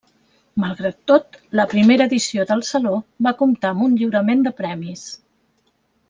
Malgrat 0.61 0.95
tot, 1.11 1.35
la 1.59 1.65
primera 1.73 2.07
edició 2.09 2.45
del 2.53 2.63
Saló 2.71 2.93
va 3.27 3.33
comptar 3.45 3.73
amb 3.73 3.85
un 3.89 3.93
lliurament 4.01 4.41
de 4.47 4.55
premis. 4.63 5.05